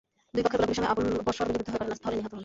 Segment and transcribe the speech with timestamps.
[0.33, 2.39] দুই পক্ষের গোলাগুলির সময় আবুল বশর গুলিবিদ্ধ হয়ে ঘটনাস্থলে নিহত হন।